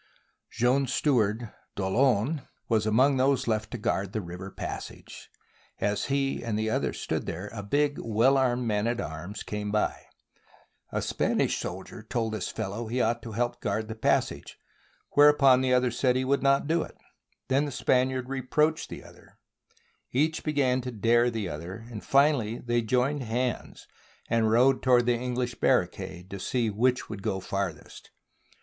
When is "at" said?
8.87-8.99